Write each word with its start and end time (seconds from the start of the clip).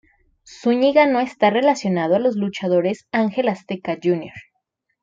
Zúñiga 0.61 1.05
no 1.05 1.19
está 1.19 1.51
relacionado 1.51 2.15
a 2.15 2.19
los 2.19 2.35
luchadores 2.35 3.05
"Ángel 3.11 3.49
Azteca, 3.49 3.99
Jr. 4.03 4.33